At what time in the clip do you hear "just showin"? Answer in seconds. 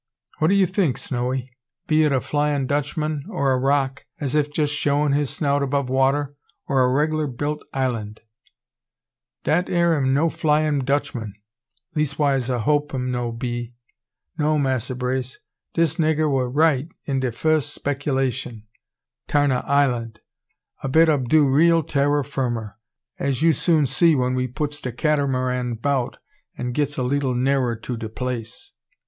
4.51-5.11